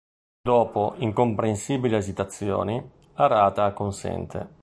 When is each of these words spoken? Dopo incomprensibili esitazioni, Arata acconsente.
Dopo 0.41 0.95
incomprensibili 0.97 1.95
esitazioni, 1.95 2.83
Arata 3.13 3.65
acconsente. 3.65 4.57